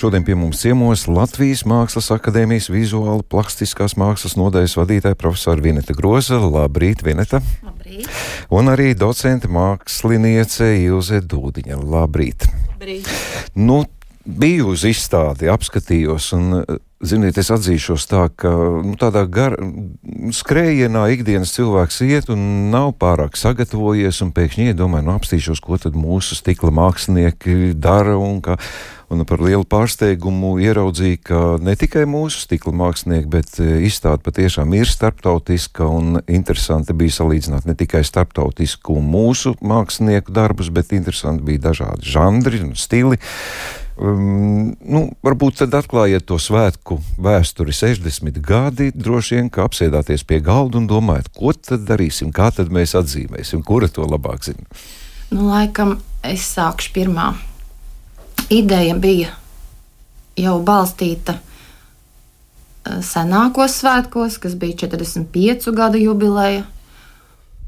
Šodien 0.00 0.24
pie 0.24 0.32
mums 0.32 0.62
ciemos 0.62 1.02
Latvijas 1.12 1.60
Mākslas 1.68 2.06
akadēmijas 2.14 2.70
vizuāla 2.72 3.20
plastiskās 3.20 3.92
mākslas 4.00 4.32
nodaļas 4.40 4.78
vadītāja 4.78 5.18
profesora 5.20 5.60
Vineta 5.60 5.92
Groza. 5.92 6.38
Labrīt, 6.40 7.02
Vineta! 7.04 7.42
Labrīt! 7.60 8.08
Un 8.48 8.72
arī 8.72 8.94
docente 8.96 9.50
māksliniece 9.52 10.70
Ilze 10.86 11.20
Dūdiņa. 11.20 11.76
Labrīt! 11.84 12.48
Labrīt. 12.70 13.12
Nu, 13.52 13.82
biju 14.38 14.70
uz 14.74 14.84
izstādi, 14.88 15.48
apskatījos, 15.50 16.30
un, 16.36 16.62
ziniet, 17.02 17.38
es 17.40 17.50
atzīšos 17.52 18.06
tā, 18.10 18.26
ka 18.36 18.52
nu, 18.84 18.94
tādā 19.00 19.24
gar, 19.30 19.56
skrējienā 20.36 21.06
ikdienas 21.16 21.54
cilvēks 21.56 22.00
iet 22.06 22.30
un 22.32 22.70
nav 22.72 22.94
pārāk 23.00 23.38
sagatavojies, 23.40 24.22
un 24.24 24.32
pēkšņi 24.36 24.70
iedomāju, 24.72 25.08
nu, 25.08 25.16
apstīšos, 25.18 25.62
ko 25.64 25.80
tad 25.80 25.98
mūsu 25.98 26.38
stikla 26.38 26.72
mākslinieki 26.76 27.74
dara, 27.78 28.16
un 28.20 28.40
ka 28.44 28.60
Un 29.10 29.24
par 29.26 29.40
lielu 29.42 29.64
pārsteigumu 29.66 30.52
ieraudzīju, 30.62 31.18
ka 31.26 31.38
ne 31.66 31.72
tikai 31.74 32.04
mūsu 32.06 32.44
stikla 32.44 32.70
mākslinieki, 32.78 33.26
bet 33.32 33.56
e, 33.58 33.80
izstāde 33.88 34.22
patiešām 34.22 34.70
ir 34.78 34.86
starptautiska 34.86 35.82
un 35.82 36.20
interesanti 36.30 36.94
bija 36.94 37.16
salīdzināt 37.16 37.66
ne 37.66 37.74
tikai 37.74 38.04
starptautisku 38.06 39.00
mūsu 39.02 39.56
mākslinieku 39.66 40.30
darbus, 40.30 40.70
bet 40.70 40.94
interesanti 40.94 41.42
bija 41.48 41.64
dažādi 41.64 42.06
žanri 42.06 42.62
un 42.68 42.76
stili. 42.78 43.18
Um, 44.00 44.70
nu, 44.80 45.02
varbūt 45.20 45.58
tad 45.60 45.74
atklājiet 45.76 46.24
to 46.30 46.38
svētku 46.40 46.96
vēsturi. 47.20 47.74
60 47.76 48.38
gadi, 48.40 48.88
droši 48.96 49.36
vien, 49.36 49.50
ka 49.52 49.66
apsēdāties 49.68 50.24
pie 50.24 50.38
galda 50.44 50.80
un 50.80 50.86
domājat, 50.88 51.28
ko 51.36 51.52
tad 51.52 51.84
darīsim, 51.88 52.30
kā 52.32 52.48
tad 52.56 52.72
mēs 52.72 52.96
atzīmēsim, 52.96 53.60
kura 53.66 53.90
to 53.92 54.06
labāk 54.08 54.46
zina. 54.48 54.64
Nu, 55.28 55.50
laikam 55.50 55.98
es 56.24 56.48
sākšu 56.54 56.94
pirmā. 56.96 57.28
Ideja 58.50 58.96
bija 58.96 59.34
jau 60.40 60.56
balstīta 60.64 61.36
eh, 61.36 63.02
senākos 63.04 63.76
svētkos, 63.82 64.40
kas 64.40 64.56
bija 64.56 64.86
45 64.86 65.76
gadu 65.76 66.00
jubileja, 66.00 66.64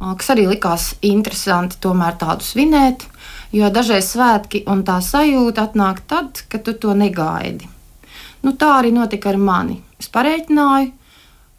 kas 0.01 0.33
arī 0.33 0.49
likās 0.49 0.95
interesanti 1.05 1.77
tomēr 1.83 2.17
tādu 2.19 2.47
svinēt, 2.47 3.05
jo 3.53 3.69
dažreiz 3.73 4.09
svētki 4.15 4.65
un 4.71 4.83
tā 4.87 4.99
sajūta 5.05 5.69
atnāk 5.69 6.03
tad, 6.09 6.45
kad 6.49 6.65
tu 6.65 6.75
to 6.75 6.97
negaidi. 6.97 7.69
Nu, 8.43 8.57
tā 8.59 8.73
arī 8.81 8.91
notika 8.95 9.31
ar 9.31 9.39
mani. 9.39 9.79
Es 10.01 10.09
pareiķināju, 10.11 10.91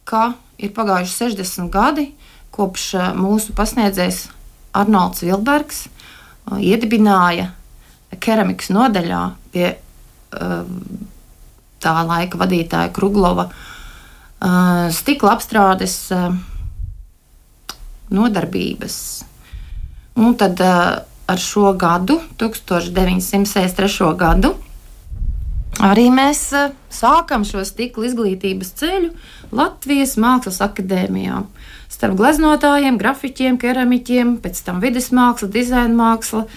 ka 0.09 0.33
ir 0.59 0.73
pagājuši 0.75 1.15
60 1.31 1.71
gadi, 1.71 2.09
kopš 2.53 2.87
eh, 2.97 3.11
mūsu 3.17 3.55
pasniedzējs 3.57 4.25
Arnolds 4.75 5.23
Vilbergs 5.23 5.85
eh, 5.85 6.59
iedibināja 6.73 7.51
keramikas 8.21 8.69
nodaļā 8.69 9.19
pie 9.49 9.71
uh, 9.73 10.59
tā 11.81 11.93
laika 12.05 12.37
vadītāja 12.37 12.91
Kruglova 12.93 13.47
stikla 14.93 15.31
apstrādes 15.33 15.95
nodarbības. 18.13 18.97
Un 20.21 20.37
tad 20.37 20.61
ar 21.27 21.39
šo 21.39 21.73
gadu, 21.79 22.19
1963. 22.37 24.09
gadu, 24.19 24.53
arī 25.83 26.09
mēs 26.13 26.45
sākam 26.93 27.45
šo 27.47 27.63
stikla 27.65 28.09
izglītības 28.09 28.73
ceļu 28.79 29.11
Latvijas 29.55 30.17
Mākslas 30.21 30.61
akadēmijā. 30.65 31.43
Starp 31.93 32.17
gleznotājiem, 32.17 32.97
grafiķiem, 32.99 33.57
keramiķiem, 33.61 34.37
pēc 34.43 34.63
tam 34.65 34.81
vidus 34.83 35.11
māksla, 35.13 35.49
dizaina 35.53 35.93
māksla, 35.93 36.47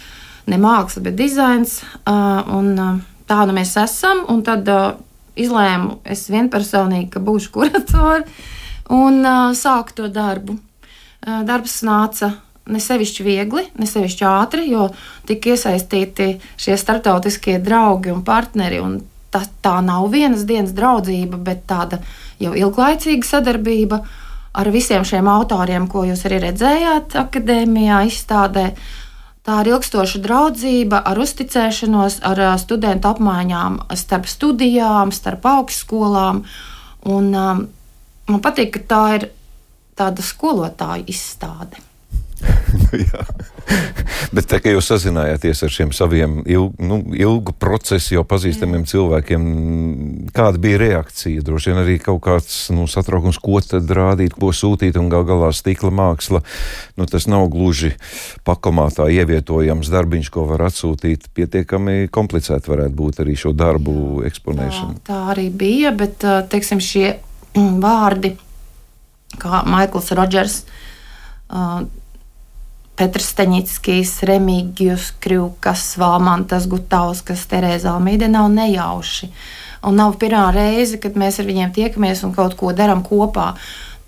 ne 0.48 0.58
māksla, 0.60 1.02
bet 1.04 1.18
dizains. 1.18 1.82
Un 2.06 2.72
tā 3.28 3.42
nu 3.46 3.56
mēs 3.56 3.74
esam. 3.82 4.24
Un 4.32 4.40
tad 4.46 4.70
izlēmu 5.36 6.00
es 6.08 6.24
vienpersonīgi, 6.32 7.10
ka 7.12 7.20
būšu 7.20 7.52
kuratore 7.56 8.24
un 8.96 9.20
sāku 9.58 10.00
to 10.00 10.08
darbu. 10.12 10.56
Darbs 11.26 11.80
nāca 11.86 12.32
ne 12.66 12.80
sevišķi 12.82 13.24
viegli, 13.26 13.64
ne 13.78 13.86
sevišķi 13.88 14.26
ātri, 14.28 14.68
jo 14.72 14.88
tika 15.28 15.54
iesaistīti 15.54 16.36
šie 16.60 16.76
starptautiskie 16.80 17.58
draugi 17.62 18.12
un 18.14 18.24
partneri. 18.26 18.80
Un 18.82 19.00
tā, 19.32 19.44
tā 19.62 19.78
nav 19.84 20.08
vienas 20.12 20.46
dienas 20.48 20.74
draudzība, 20.76 21.38
bet 21.38 21.66
tāda 21.70 22.00
jau 22.42 22.54
ilglaicīga 22.56 23.26
sadarbība 23.26 24.00
ar 24.56 24.70
visiem 24.72 25.04
šiem 25.04 25.28
autoriem, 25.28 25.88
ko 25.90 26.06
jūs 26.08 26.24
arī 26.28 26.40
redzējāt 26.48 27.18
akadēmijā, 27.26 28.02
izstādē. 28.08 28.70
Tā 29.46 29.60
ir 29.62 29.76
ilgstoša 29.76 30.18
draudzība, 30.24 31.04
ar 31.06 31.20
uzticēšanos, 31.22 32.18
ar 32.26 32.40
studentu 32.58 33.12
apmaiņām 33.12 33.78
starp 33.94 34.26
studijām, 34.26 35.12
starp 35.14 35.46
augstskolām. 35.46 36.42
Un, 37.06 37.30
um, 37.30 37.66
man 38.26 38.42
patīk, 38.42 38.72
ka 38.74 38.82
tā 38.90 39.02
ir 39.20 39.28
tāda 39.96 40.24
skolotāju 40.24 41.06
izstāde. 41.12 41.85
Jā. 43.06 43.24
Bet 44.34 44.48
tā 44.50 44.58
kā 44.62 44.72
jūs 44.72 44.88
sazinājāties 44.90 45.62
ar 45.66 45.72
šiem 45.72 45.92
saviem 45.94 46.38
ilg, 46.48 46.76
nu, 46.82 46.98
ilgu 47.16 47.54
procesu 47.56 48.16
jau 48.16 48.24
pazīstamiem 48.26 48.82
mm. 48.82 48.88
cilvēkiem, 48.90 49.46
kāda 50.36 50.60
bija 50.62 50.80
reakcija? 50.82 51.44
Droši 51.46 51.72
vien 51.72 51.80
arī 51.82 51.96
kaut 52.02 52.22
kāds 52.26 52.58
nu, 52.74 52.86
satraukums, 52.90 53.38
ko 53.42 53.60
tad 53.64 53.90
rādīt, 53.96 54.36
ko 54.36 54.52
sūtīt, 54.54 54.98
un 55.00 55.10
gal 55.12 55.26
galā 55.28 55.50
stikla 55.56 55.92
māksla. 55.94 56.42
Nu, 56.98 57.08
tas 57.10 57.28
nav 57.30 57.48
gluži 57.52 57.94
pakomātā 58.46 59.08
ievietojams 59.14 59.90
darbiņš, 59.92 60.32
ko 60.34 60.46
var 60.50 60.66
atsūtīt. 60.70 61.30
Pietiekami 61.36 62.10
komplicēti 62.12 62.72
varētu 62.72 62.98
būt 62.98 63.22
arī 63.24 63.36
šo 63.38 63.54
darbu 63.56 64.24
eksponēšana. 64.30 64.98
Tā, 65.02 65.06
tā 65.12 65.20
arī 65.36 65.48
bija, 65.54 65.94
bet 65.96 66.24
teiksim, 66.52 66.82
šie 66.82 67.06
mm, 67.56 67.78
vārdi, 67.84 68.34
kā 69.42 69.62
Maikls 69.68 70.12
Rodžers. 70.16 70.64
Uh, 71.46 71.86
Petrs 72.96 73.28
Steņickis, 73.34 74.22
Remigijus 74.24 75.10
Krivkas, 75.20 75.84
Valmantas 76.00 76.64
Gutauskas, 76.70 77.44
Terēza 77.50 77.92
Almīde 77.92 78.28
nav 78.32 78.48
nejauši. 78.54 79.28
Un 79.86 80.00
nav 80.00 80.16
pirmā 80.20 80.48
reize, 80.56 80.96
kad 81.00 81.18
mēs 81.20 81.36
ar 81.40 81.48
viņiem 81.48 81.74
tiekamies 81.76 82.24
un 82.24 82.32
kaut 82.36 82.56
ko 82.56 82.72
darām 82.76 83.04
kopā. 83.04 83.52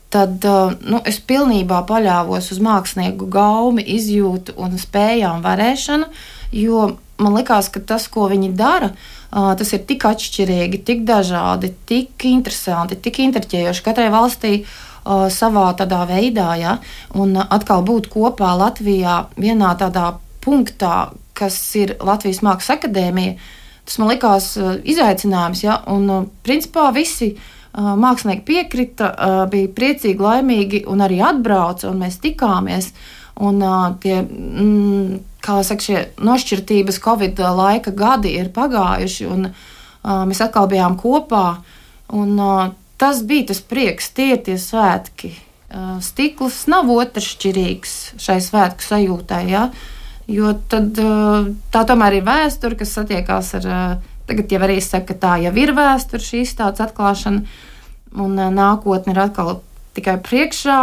Tad 0.08 0.40
uh, 0.48 0.72
nu, 0.88 1.02
es 1.04 1.20
pilnībā 1.20 1.82
paļāvos 1.88 2.48
uz 2.54 2.62
mākslinieku 2.64 3.28
gaumi, 3.28 3.84
izjūtu 3.98 4.56
un 4.56 4.80
spējām 4.80 5.44
varēšanu, 5.44 6.08
jo 6.56 6.86
man 7.20 7.36
likās, 7.36 7.68
ka 7.68 7.84
tas, 7.84 8.08
ko 8.08 8.30
viņi 8.32 8.54
dara, 8.56 8.94
uh, 8.94 9.52
tas 9.60 9.74
ir 9.76 9.84
tik 9.84 10.08
atšķirīgi, 10.08 10.80
tik 10.88 11.04
dažādi, 11.04 11.74
tik 11.84 12.24
interesanti, 12.32 12.96
tik 12.96 13.20
interķējoši 13.28 13.84
katrai 13.84 14.08
valstī. 14.16 14.62
Uh, 14.62 14.87
savā 15.32 15.68
tādā 15.78 16.02
veidā, 16.08 16.48
ja, 16.60 16.78
un 17.14 17.36
atkal 17.40 17.84
būt 17.86 18.10
kopā 18.12 18.54
Latvijā 18.58 19.20
vienā 19.40 19.74
tādā 19.80 20.12
punktā, 20.44 21.10
kas 21.38 21.58
ir 21.78 21.94
Latvijas 22.04 22.42
Mākslas 22.44 22.78
akadēmija, 22.78 23.36
tas 23.88 24.00
man 24.00 24.10
likās 24.12 24.50
izaicinājums, 24.58 25.62
ja, 25.64 25.78
un 25.88 26.28
principā 26.44 26.90
visi 26.96 27.32
mākslinieki 27.78 28.44
piekrita, 28.46 29.12
bija 29.52 29.70
priecīgi, 29.74 30.22
laimīgi 30.22 30.82
un 30.90 31.04
arī 31.04 31.20
atbrauca, 31.24 31.90
un 31.92 32.04
mēs 32.04 32.18
tikāmies. 32.22 32.92
Un 33.38 33.62
tie, 34.02 34.16
mm, 34.24 35.18
kā 35.44 35.60
saka, 35.62 35.84
šie 35.84 35.98
nošķirtības 36.26 36.98
Covid 37.04 37.38
laika 37.38 37.92
gadi 37.94 38.34
ir 38.34 38.50
pagājuši, 38.50 39.28
un 39.30 39.52
mēs 40.02 40.42
atkal 40.42 40.66
bijām 40.70 40.98
kopā. 40.98 41.60
Un, 42.18 42.34
tas 42.98 43.22
bija 43.26 43.52
tas 43.52 43.62
prieks, 43.64 44.10
tie 44.14 44.32
ir 44.34 44.42
tie 44.46 44.58
svētki. 44.60 45.32
Stikls 46.02 46.62
nav 46.70 46.88
otršķirīgs 46.92 47.94
šai 48.20 48.38
svētku 48.40 48.86
sajūtai, 48.86 49.42
ja? 49.52 49.68
jo 50.28 50.52
tad, 50.68 50.96
tā 51.72 51.82
tomēr 51.88 52.18
ir 52.18 52.26
vēsture, 52.26 52.76
kas 52.78 52.94
satiekās 52.96 53.54
ar, 53.60 53.68
tagad 54.28 54.52
jau 54.52 54.60
arī 54.64 54.78
saka, 54.84 55.12
ka 55.12 55.20
tā 55.22 55.34
jau 55.44 55.54
ir 55.56 55.72
vēsture, 55.76 56.24
šī 56.24 56.42
izstādes 56.44 56.84
atklāšana, 56.84 57.44
un 58.16 58.40
nākotne 58.56 59.14
ir 59.14 59.22
atkal 59.24 59.58
tikai 59.96 60.18
priekšā, 60.24 60.78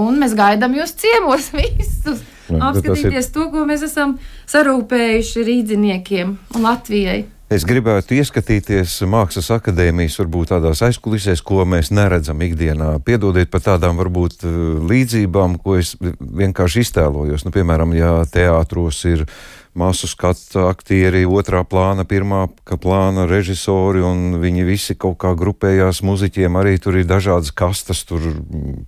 un 0.00 0.20
mēs 0.22 0.36
gaidām 0.38 0.76
jūs 0.78 0.94
ciemos 0.98 1.50
visus. 1.58 2.22
Apskatīties 2.50 3.28
ir... 3.28 3.32
to, 3.34 3.46
ko 3.52 3.62
mēs 3.66 3.84
esam 3.86 4.16
sarūpējuši 4.50 5.44
rīdziniekiem 5.46 6.34
un 6.56 6.66
Latvijai. 6.66 7.20
Es 7.50 7.64
gribētu 7.66 8.14
ieskatīties 8.14 8.92
Mākslas 9.10 9.48
akadēmijas, 9.50 10.20
varbūt 10.20 10.52
tādās 10.52 10.84
aizkulisēs, 10.86 11.40
ko 11.42 11.64
mēs 11.66 11.88
neredzam 11.90 12.38
ikdienā. 12.46 12.92
Piedodiet 13.02 13.50
par 13.50 13.64
tādām 13.64 13.98
varbūt 13.98 14.44
eh, 14.46 14.52
līdzībām, 14.86 15.56
ko 15.58 15.74
es 15.80 15.96
vienkārši 15.98 16.84
iztēlojos. 16.86 17.42
Nu, 17.42 17.50
piemēram, 17.50 17.96
ja 17.98 18.12
teātros 18.30 19.02
ir 19.10 19.26
masu 19.74 20.06
skatu 20.06 20.68
aktieri, 20.68 21.24
otrā 21.26 21.64
plāna, 21.66 22.06
pirmā 22.06 22.44
plāna 22.70 23.26
režisori, 23.26 23.98
un 23.98 24.38
viņi 24.38 24.70
visi 24.70 24.94
kaut 24.94 25.18
kā 25.18 25.34
grupējās 25.34 26.04
muziķiem. 26.06 26.62
Arī 26.62 26.78
tur 26.78 27.02
ir 27.02 27.10
dažādas 27.10 27.50
kastas, 27.50 28.06
tur 28.06 28.30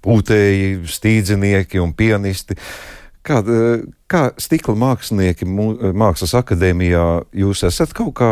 pūtēji, 0.07 0.85
stīdzinieki 0.87 1.83
un 1.83 1.99
pianisti 1.99 2.61
Kā, 3.23 3.37
kā 4.11 4.21
stikla 4.43 4.75
mākslinieki 4.83 5.47
Mākslas 5.47 6.33
akadēmijā 6.41 7.05
jūs 7.39 7.63
esat 7.69 7.93
kaut 7.95 8.17
kā, 8.19 8.31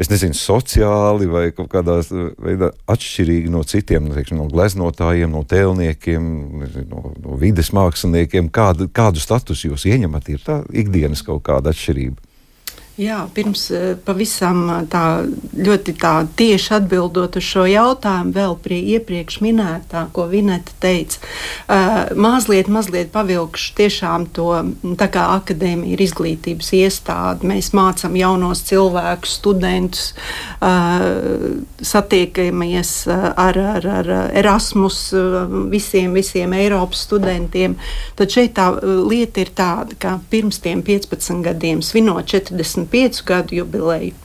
es 0.00 0.08
nezinu, 0.08 0.32
sociāli 0.38 1.28
vai 1.28 1.44
kaut 1.52 1.68
kādā 1.74 1.98
veidā 2.40 2.70
atšķirīgi 2.88 3.52
no 3.52 3.60
citiem, 3.68 4.08
nu, 4.08 4.16
teiksim, 4.16 4.40
no 4.40 4.48
gleznotājiem, 4.48 5.36
no 5.36 5.44
tēlniekiem, 5.44 6.32
no, 6.88 7.04
no 7.12 7.36
vides 7.40 7.74
māksliniekiem? 7.76 8.48
Kādu, 8.48 8.88
kādu 8.88 9.20
statusu 9.20 9.74
jūs 9.74 9.84
ieņemat? 9.92 10.32
Ir 10.32 10.44
tā 10.48 10.62
ikdienas 10.72 11.24
kaut 11.28 11.44
kāda 11.50 11.76
atšķirība? 11.76 12.31
Jā, 13.00 13.22
pirms 13.32 13.70
eh, 13.72 13.94
pavisam 14.04 14.66
eh, 14.68 14.80
tā 14.92 15.24
ļoti 15.56 15.94
tā 15.96 16.10
tieši 16.36 16.74
atbildot 16.76 17.38
uz 17.40 17.46
šo 17.46 17.64
jautājumu, 17.64 18.34
vēl 18.36 18.56
pie 18.60 18.80
iepriekš 18.98 19.38
minētā, 19.40 20.02
ko 20.12 20.26
Vineta 20.28 20.74
teica, 20.82 21.20
uh, 21.72 22.10
mazliet, 22.18 22.68
mazliet 22.72 23.10
pavilkšu 23.14 23.74
tiešām 23.78 24.26
to, 24.36 24.48
tā 25.00 25.08
kā 25.12 25.24
akadēmija 25.38 25.94
ir 25.94 26.02
izglītības 26.04 26.72
iestāde, 26.76 27.48
mēs 27.48 27.70
mācam 27.76 28.16
jaunos 28.18 28.62
cilvēkus, 28.68 29.36
studentus, 29.40 30.12
satiekamies 31.92 32.92
ar, 33.08 33.58
ar, 33.76 33.88
ar 33.98 34.10
Erasmus 34.38 34.98
visiem, 35.72 36.16
visiem 36.16 36.54
Eiropas 36.56 37.04
studentiem, 37.06 37.76
tad 38.18 38.32
šeit 38.34 38.56
tā 38.58 38.68
lieta 38.82 39.44
ir 39.44 39.52
tāda, 39.56 39.98
ka 39.98 40.16
pirms 40.32 40.60
tiem 40.64 40.84
15 40.86 41.44
gadiem 41.46 41.82
svinot 41.84 42.30
40 42.32 42.81
25 42.86 43.24
gadu 43.28 43.62
jubileju. 43.62 44.18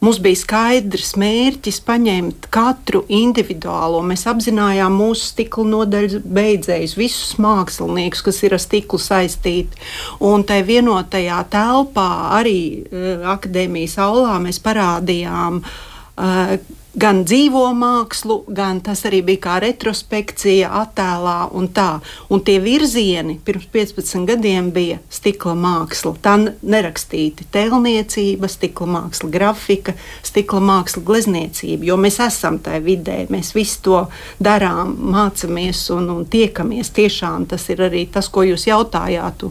Mums 0.00 0.16
bija 0.24 0.38
skaidrs 0.40 1.10
mērķis 1.20 1.82
paņemt 1.84 2.46
katru 2.54 3.02
individuālo. 3.12 3.98
Mēs 4.08 4.24
apzinājām 4.30 4.94
mūsu 4.96 5.26
stikla 5.34 5.66
nodaļas 5.74 6.22
beidzējus, 6.24 6.94
visus 6.96 7.34
māksliniekus, 7.36 8.22
kas 8.24 8.40
ir 8.48 8.56
ar 8.56 8.62
stiklu 8.64 8.96
saistīti. 8.96 9.76
Un 10.24 10.46
tajā 10.48 10.64
vienotajā 10.70 11.42
telpā, 11.52 12.08
arī 12.38 12.60
uh, 12.80 13.28
akadēmijas 13.34 13.98
aulā, 14.00 14.38
mēs 14.40 14.62
parādījām, 14.64 15.60
uh, 15.60 16.56
gan 16.94 17.22
dzīvo 17.24 17.62
mākslu, 17.76 18.40
gan 18.50 18.80
tas 18.82 19.04
arī 19.06 19.20
bija 19.26 19.42
kā 19.44 19.58
retrospekcija, 19.62 20.70
attēlā 20.80 21.50
un 21.56 21.68
tā. 21.74 22.00
Un 22.32 22.42
tie 22.46 22.58
virzieni 22.62 23.36
pirms 23.44 23.68
15 23.72 24.26
gadiem 24.28 24.70
bija 24.74 24.98
stikla 25.12 25.54
māksla. 25.58 26.14
Tā 26.22 26.36
nerakstīta 26.40 27.46
tēlniecība, 27.54 28.50
stikla 28.50 28.88
māksla, 28.96 29.30
grafika, 29.30 29.94
stikla 30.26 30.62
māksla, 30.64 31.04
glezniecība. 31.06 31.86
Jo 31.92 31.98
mēs 32.00 32.20
esam 32.26 32.58
tajā 32.62 32.82
vidē, 32.84 33.18
mēs 33.30 33.54
visu 33.54 33.80
to 33.86 34.02
darām, 34.42 34.96
mācāmies 35.14 35.86
un, 35.94 36.10
un 36.16 36.26
tiekamies. 36.30 36.92
Tiešām 36.96 37.46
tas 37.50 37.68
ir 37.70 37.84
arī 37.86 38.06
tas, 38.10 38.28
ko 38.28 38.44
jūs 38.48 38.66
jautājāt. 38.66 39.46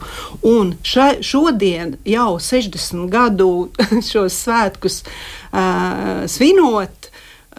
Un 0.46 0.76
ša, 0.84 1.12
šodien, 1.26 1.96
jau 2.08 2.34
60 2.44 3.08
gadu 3.12 3.70
šos 4.12 4.44
svētkus 4.44 5.02
uh, 5.06 6.28
svinot, 6.30 6.99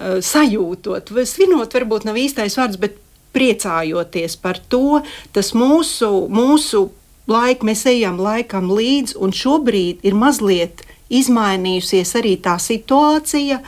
sajūtot, 0.00 1.12
vai 1.12 1.26
svinot, 1.28 1.74
varbūt 1.76 2.06
nav 2.08 2.16
īstais 2.16 2.56
vārds, 2.56 2.80
bet 2.80 2.96
priecājoties 3.36 4.36
par 4.42 4.58
to, 4.72 5.00
tas 5.34 5.52
mūsu, 5.54 6.08
mūsu 6.32 6.88
laika, 7.30 7.66
mēs 7.66 7.84
ejam 7.90 8.18
laikam 8.22 8.70
līdzi, 8.72 9.18
un 9.20 9.34
šobrīd 9.34 10.02
ir 10.06 10.16
mazliet 10.18 10.82
izmainījusies 11.10 12.16
arī 12.18 12.36
tā 12.42 12.56
situācija. 12.62 13.60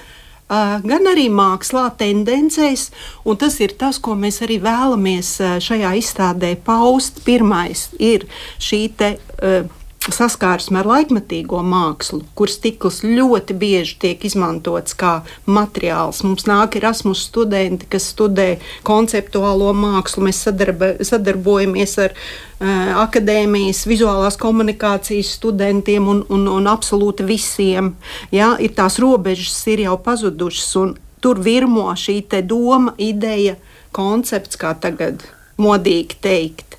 Uh, 0.52 0.82
gan 0.84 1.06
arī 1.08 1.30
mākslā, 1.32 1.86
tendencēs, 1.96 2.90
un 3.24 3.38
tas 3.40 3.54
ir 3.64 3.72
tas, 3.80 3.96
ko 4.02 4.12
mēs 4.18 4.42
arī 4.44 4.58
vēlamies 4.60 5.30
uh, 5.40 5.54
šajā 5.64 5.94
izstādē 5.96 6.50
paust. 6.66 7.22
Pirmais 7.24 7.86
ir 7.96 8.26
šī 8.60 8.82
te, 8.98 9.14
uh, 9.40 9.64
saskārsme 10.10 10.80
ar 10.80 10.88
laikmatīgo 10.88 11.60
mākslu, 11.62 12.22
kur 12.34 12.50
stikls 12.50 13.02
ļoti 13.06 13.54
bieži 13.58 13.98
tiek 14.02 14.24
izmantots 14.26 14.96
kā 14.98 15.12
materiāls. 15.46 16.22
Mums 16.26 16.46
nāk 16.48 16.78
Erasmus 16.80 17.22
studenti, 17.28 17.86
kas 17.90 18.08
studē 18.14 18.56
konceptuālo 18.86 19.70
mākslu. 19.76 20.24
Mēs 20.26 20.42
sadarba, 20.48 20.94
sadarbojamies 21.06 21.94
ar 22.02 22.16
uh, 22.16 23.04
akadēmijas 23.04 23.84
vizuālās 23.90 24.38
komunikācijas 24.40 25.36
studentiem 25.38 26.08
un, 26.10 26.24
un, 26.32 26.48
un 26.50 26.70
absolūti 26.70 27.26
visiem. 27.28 27.94
Ja? 28.34 28.56
Ir 28.58 28.74
tās 28.78 28.98
robežas 29.02 29.60
ir 29.70 29.84
jau 29.86 29.98
pazudušas, 30.02 30.72
un 30.82 30.96
tur 31.22 31.38
virmo 31.42 31.86
šī 31.94 32.22
doma, 32.42 32.96
ideja, 32.98 33.54
koncepts, 33.94 34.58
kā 34.58 34.74
tagad 34.74 35.22
modīgi 35.62 36.18
teikt. 36.24 36.78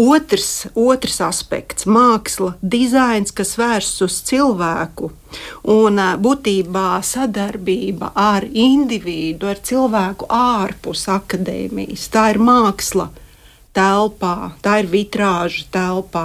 Otrs, 0.00 0.66
otrs 0.78 1.18
aspekts- 1.20 1.86
māksla, 1.96 2.54
dizains, 2.62 3.32
kas 3.32 3.56
vērsts 3.58 4.04
uz 4.06 4.20
cilvēku 4.28 5.10
un 5.64 5.96
būtībā 6.26 7.02
sadarbība 7.02 8.12
ar 8.14 8.46
individu, 8.52 9.48
ar 9.50 9.56
cilvēku 9.56 10.28
ārpus 10.28 11.06
akadēmijas. 11.08 12.08
Tā 12.08 12.30
ir 12.34 12.38
māksla 12.38 13.08
telpā, 13.76 14.52
tā 14.64 14.80
ir 14.82 14.88
vitrāža 14.90 15.66
telpā. 15.72 16.24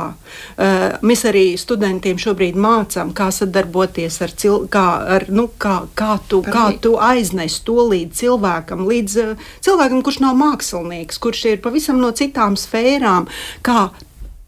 Uh, 0.55 0.95
mēs 1.05 1.25
arī 1.29 1.45
studentiem 1.61 2.17
šobrīd 2.21 2.57
mācām, 2.57 3.13
kā 3.15 3.29
sadarboties 3.33 4.17
ar 4.25 4.33
cilvēku, 4.33 5.35
nu, 5.35 5.47
kā, 5.61 5.75
kā, 5.97 6.15
tu, 6.29 6.41
kā 6.45 6.71
tu 6.81 6.95
aiznes 7.01 7.59
to 7.65 7.85
līdz 7.91 8.23
cilvēkam, 8.23 8.87
līdz 8.89 9.19
uh, 9.21 9.45
cilvēkam, 9.65 10.01
kurš 10.05 10.23
nav 10.25 10.39
mākslinieks, 10.41 11.21
kurš 11.21 11.45
ir 11.53 11.63
pavisam 11.63 12.01
no 12.01 12.11
citām 12.15 12.57
sfērām, 12.59 13.29
kā 13.65 13.89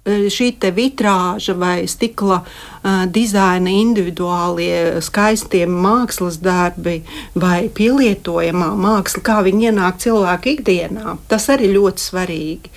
šī 0.07 0.53
vitrāža 0.71 1.53
vai 1.59 1.81
stikla 1.91 2.39
uh, 2.39 2.76
dizaina 3.13 3.71
individuālie 3.71 5.01
skaistie 5.03 5.65
mākslas 5.67 6.39
darbi 6.43 7.01
vai 7.35 7.67
pielietojamā 7.73 8.69
māksla, 8.77 9.23
kā 9.25 9.37
viņi 9.45 9.69
ienāk 9.71 9.99
cilvēku 10.03 10.53
ikdienā. 10.55 11.17
Tas 11.27 11.49
arī 11.53 11.71
ļoti 11.73 12.03
svarīgi. 12.03 12.73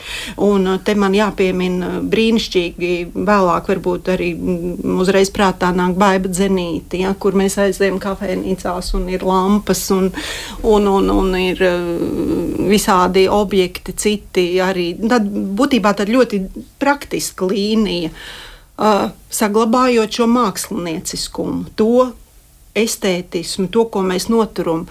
Un 0.46 0.68
te 0.84 0.94
man 0.98 1.14
jāpiemina 1.16 2.00
brīnišķīgi, 2.10 2.92
vēlāk 3.14 3.70
varbūt 3.72 4.12
arī 4.14 4.32
uzreiz 5.00 5.32
prātā 5.34 5.72
nāk 5.76 5.96
baiba 6.00 6.30
dzenīti, 6.32 7.04
ja, 7.04 7.14
kur 7.14 7.36
mēs 7.38 7.58
aizējam 7.62 8.00
kafejnīcās 8.02 8.94
un 8.98 9.08
ir 9.12 9.24
lampas 9.26 9.84
un, 9.94 10.10
un, 10.62 10.90
un, 10.90 11.10
un 11.14 11.38
ir 11.38 11.62
visādi 12.70 13.26
objekti 13.30 13.94
citi 13.96 14.46
arī. 14.62 14.92
Tad 15.10 15.26
būtībā 15.30 15.94
tad 15.96 16.10
ļoti 16.10 16.44
praktiski 16.80 17.20
tematiska 17.20 17.46
līnija, 17.46 18.10
uh, 18.10 18.49
saglabājot 18.80 20.20
šo 20.20 20.26
mākslinieciskumu, 20.30 21.70
to 21.76 22.10
estētismu, 22.78 23.68
to, 23.72 23.86
ko 23.92 24.02
mēs 24.06 24.28
noturam. 24.32 24.86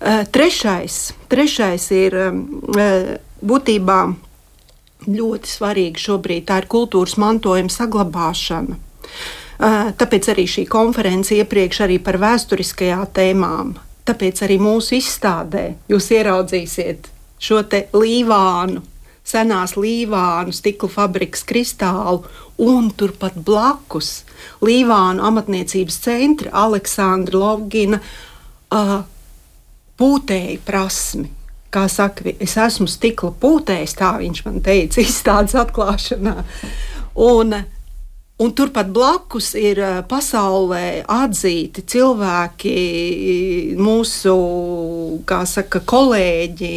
Trešais, 0.00 1.14
trešais 1.32 1.88
ir 1.96 2.16
būtībā 3.44 3.98
ļoti 5.04 5.50
svarīgi 5.50 6.00
šobrīd, 6.00 6.46
tā 6.48 6.62
ir 6.62 6.68
kultūras 6.72 7.16
mantojuma 7.20 7.72
saglabāšana. 7.72 8.78
Tāpēc 10.00 10.28
arī 10.32 10.46
šī 10.50 10.64
konference 10.68 11.36
iepriekš 11.36 11.84
arī 11.86 12.00
par 12.02 12.18
vēsturiskajām 12.22 13.04
tēmām. 13.14 13.74
Tāpēc 14.04 14.42
arī 14.44 14.58
mūsu 14.60 14.98
izstādē 14.98 15.70
jūs 15.88 16.10
ieraudzīsiet 16.12 17.08
šo 17.40 17.62
līvānu 17.96 18.82
senās 19.24 19.74
līvānu 19.80 20.52
stikla 20.54 20.90
fabrikas 20.92 21.44
kristālu, 21.48 22.24
un 22.60 22.90
turpat 22.94 23.38
blakus 23.46 24.22
Līvānu 24.62 25.24
amatniecības 25.24 25.96
centra 26.04 26.52
Aleksandra 26.64 27.40
Lovgina 27.40 27.98
uh, 27.98 29.00
pūtēju 29.98 30.60
prasmi. 30.66 31.30
Kā 31.74 31.88
saka, 31.90 32.30
es 32.38 32.54
esmu 32.60 32.86
stikla 32.90 33.32
pūtējs, 33.40 33.96
tā 33.98 34.12
viņš 34.20 34.44
man 34.46 34.60
teica 34.62 35.02
izstādes 35.02 35.56
atklāšanā. 35.58 36.36
Un, 37.24 37.56
uh, 37.56 37.73
Un 38.34 38.50
turpat 38.50 38.88
blakus 38.90 39.52
ir 39.54 39.78
eh, 39.78 40.00
pasaulē 40.10 41.04
atzīti 41.06 41.84
cilvēki, 41.86 42.72
mūsu 43.78 44.32
saka, 45.46 45.78
kolēģi, 45.78 46.70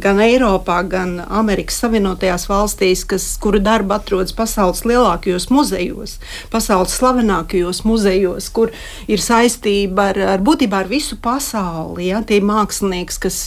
gan 0.00 0.22
Eiropā, 0.24 0.78
gan 0.88 1.18
Amerikas 1.20 1.82
Savienotajās 1.82 2.48
valstīs, 2.48 3.04
kas, 3.04 3.28
kuru 3.44 3.60
darba 3.60 3.98
atrodas 4.00 4.32
pasaules 4.32 4.86
lielākajos 4.88 5.50
muzejos, 5.52 6.16
pasaules 6.48 6.96
slavenākajos 6.96 7.84
muzejos, 7.84 8.48
kur 8.56 8.72
ir 9.12 9.20
saistība 9.20 10.14
ar, 10.14 10.22
ar 10.38 10.48
būtībā 10.48 10.80
ar 10.80 10.92
visu 10.96 11.20
pasauli. 11.20 12.08
Ja? 12.08 12.24
Tie 12.24 12.40
mākslinieki, 12.40 13.20
kas 13.28 13.42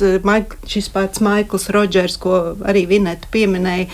šis 0.70 0.94
pats 0.94 1.26
Maikls 1.26 1.72
Rodžers, 1.74 2.22
ko 2.22 2.44
arī 2.62 2.86
Vineta 2.94 3.34
pieminēja, 3.34 3.90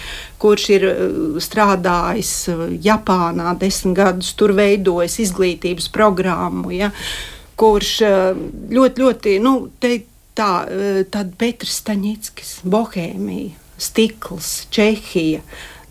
kurš 0.45 0.65
ir 0.75 0.85
eh, 0.89 1.03
strādājis 1.41 2.33
eh, 2.51 2.64
Japānā 2.85 3.55
desmit 3.59 3.97
gadus, 3.99 4.33
tur 4.37 4.55
veidojis 4.57 5.19
izglītības 5.27 5.89
programmu, 5.93 6.73
ja, 6.75 6.91
kurš 7.59 7.93
eh, 8.05 8.41
ļoti, 8.75 9.05
ļoti, 9.05 9.37
nu, 9.43 9.55
te, 9.79 9.97
tā, 10.35 10.51
tad 11.11 11.37
Petrs 11.39 11.79
Staņickis, 11.81 12.57
Bohēmija, 12.67 13.55
Stikls, 13.77 14.65
Čehija. 14.71 15.41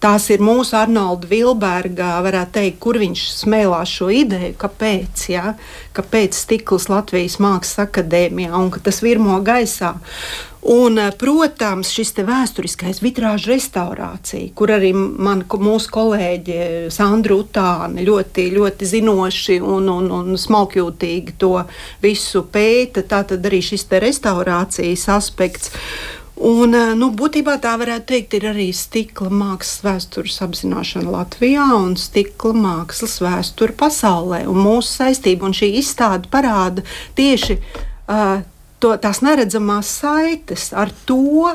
Tās 0.05 0.29
ir 0.33 0.43
mūsu 0.45 0.77
Arnolda 0.77 1.29
Vilberga, 1.31 2.19
varētu 2.25 2.59
teikt, 2.59 2.81
kur 2.85 2.99
viņš 3.01 3.27
smēlās 3.41 3.93
šo 3.99 4.11
ideju, 4.13 4.55
kāpēc, 4.61 5.29
ja? 5.33 5.55
kāpēc 5.97 6.37
stikls 6.37 6.91
Latvijas 6.93 7.39
Mākslas 7.43 7.87
akadēmijā 7.87 8.53
un 8.59 8.73
ka 8.75 8.83
tas 8.85 9.01
virmo 9.05 9.39
gaisā. 9.45 9.95
Un, 10.65 10.97
eh, 10.99 11.11
protams, 11.21 11.91
šis 11.93 12.15
vēsturiskais 12.25 13.03
vitrāžu 13.05 13.51
restaurācija, 13.53 14.55
kur 14.57 14.73
arī 14.73 14.95
man, 14.97 15.43
mūsu 15.45 15.93
kolēģi 15.93 16.89
Sandra 16.93 17.37
Utāne 17.37 18.01
ļoti, 18.01 18.47
ļoti 18.55 18.89
zinoši 18.89 19.59
un, 19.61 19.91
un, 19.93 20.09
un 20.11 20.41
smalkjūtīgi 20.41 21.37
to 21.37 21.59
visu 22.01 22.47
pēta. 22.49 23.05
Tā 23.05 23.21
tad 23.29 23.45
arī 23.45 23.61
šis 23.61 23.85
restaurācijas 23.93 25.05
aspekts. 25.13 25.75
Un, 26.35 26.75
eh, 26.75 26.95
nu, 26.99 27.13
būtībā 27.15 27.61
tā 27.63 27.77
varētu 27.79 28.09
teikt, 28.11 28.35
ir 28.35 28.49
arī 28.51 28.67
stikla 28.75 29.31
mākslas 29.31 29.85
vēstures 29.87 30.41
apzināšana 30.43 31.13
Latvijā 31.13 31.67
un 31.77 31.95
stikla 31.95 32.57
mākslas 32.59 33.21
vēsture 33.23 33.77
pasaulē. 33.79 34.43
Un 34.51 34.59
mūsu 34.59 34.97
saistība 34.99 35.47
un 35.47 35.55
šī 35.55 35.71
izstāde 35.79 36.27
parāda 36.33 36.83
tieši 37.15 37.61
uh, 37.61 38.43
to, 38.83 38.97
tās 38.99 39.23
neredzamās 39.23 39.93
saites 40.01 40.73
ar 40.75 40.91
to. 41.07 41.55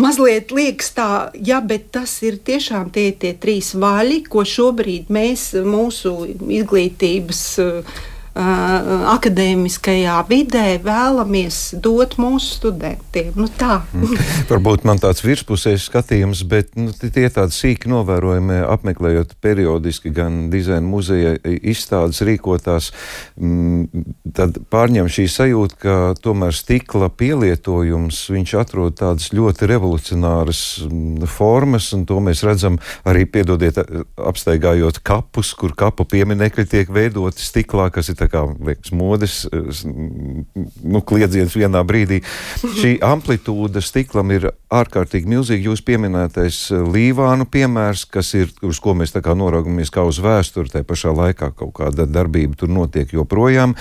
Mazliet 0.00 0.54
liekas 0.56 0.94
tā, 0.96 1.10
ja, 1.36 1.58
bet 1.60 1.90
tas 1.92 2.14
ir 2.24 2.38
tiešām 2.40 2.88
tie, 2.94 3.10
tie 3.12 3.34
trīs 3.36 3.74
vaļi, 3.76 4.22
ko 4.32 4.46
šobrīd 4.48 5.12
mēs 5.12 5.50
mūsu 5.68 6.14
izglītības 6.48 7.42
uh, 7.60 8.00
akadēmiskajā 8.40 10.16
vidē 10.28 10.78
vēlamies 10.84 11.58
dot 11.82 12.16
mūsu 12.20 12.56
studentiem. 12.58 13.32
Nu, 13.36 13.48
tā. 13.60 13.80
Varbūt 14.50 14.86
man 14.88 15.00
tāds 15.02 15.24
virspusējs 15.24 15.88
skatījums, 15.90 16.42
bet 16.48 16.72
nu, 16.78 16.92
tie 16.92 17.28
tādi 17.32 17.56
sīki 17.56 17.90
novērojumi, 17.92 18.60
apmeklējot 18.70 19.36
periodiski 19.44 20.12
gan 20.14 20.48
dizaina 20.52 20.86
muzeja 20.86 21.34
izstādes 21.44 22.22
rīkotās, 22.26 22.90
mm, 23.36 24.06
tad 24.36 24.60
pārņem 24.72 25.10
šī 25.10 25.26
sajūta, 25.30 25.80
ka 25.80 25.98
tomēr 26.22 26.56
stikla 26.56 27.10
pielietojums, 27.12 28.22
viņš 28.32 28.56
atrod 28.62 28.98
tādas 29.00 29.30
ļoti 29.36 29.68
revolucionāras 29.70 30.62
mm, 30.86 31.28
formas, 31.30 31.90
un 31.96 32.06
to 32.08 32.20
mēs 32.24 32.44
redzam 32.46 32.80
arī, 33.04 33.26
piedodiet, 33.30 33.82
apstaigājot 34.16 35.02
kapus, 35.06 35.52
kur 35.58 35.76
kapu 35.76 36.06
pieminekļi 36.08 36.66
tiek 36.70 36.92
veidoti 36.94 37.44
stiklā, 37.44 37.90
kas 37.92 38.12
ir 38.12 38.18
tā 38.20 38.29
kā 38.30 38.44
liekas, 38.56 38.92
modes 38.96 39.36
nu, 39.50 41.02
kliedziens 41.06 41.56
vienā 41.58 41.82
brīdī. 41.86 42.20
Šī 42.62 42.96
amplitūda 43.04 43.82
stiklam 43.84 44.32
ir 44.34 44.50
ārkārtīgi 44.70 45.30
milzīga. 45.30 45.70
Jūs 45.70 45.82
pieminētais 45.86 46.60
Līvānu 46.70 47.46
piemērs, 47.50 48.06
kas 48.10 48.32
ir, 48.38 48.50
uz 48.66 48.80
ko 48.82 48.94
mēs 48.98 49.14
tā 49.14 49.22
kā 49.24 49.34
noraugamies 49.38 49.92
kā 49.92 50.04
uz 50.06 50.20
vēsturi, 50.22 50.72
tai 50.72 50.84
pašā 50.86 51.12
laikā 51.16 51.52
kaut 51.58 51.74
kāda 51.80 52.06
darbība 52.08 52.58
tur 52.60 52.72
notiek 52.72 53.12
joprojām. 53.14 53.74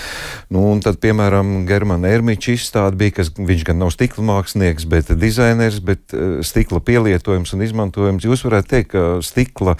Nu, 0.53 0.65
un 0.74 0.84
tad, 0.86 1.00
piemēram, 1.03 1.63
Germana 1.70 2.12
Ermiča 2.13 2.56
izstāde 2.58 3.00
bija, 3.00 3.20
kas 3.22 3.34
viņš 3.38 3.65
gan 3.70 3.82
nav 3.84 3.94
stikla 3.96 4.25
mākslinieks, 4.32 4.88
bet 4.89 5.13
dizainers, 5.20 5.82
bet 5.86 6.15
stikla 6.46 6.82
pielietojums 6.86 7.53
un 7.56 7.65
izmantojums. 7.65 8.25
Jūs 8.25 8.46
varētu 8.48 8.74
teikt, 8.75 8.91
ka 8.96 9.06
stikla 9.25 9.77